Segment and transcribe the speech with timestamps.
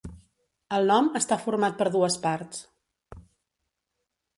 [0.77, 2.67] El nom està format per dues parts.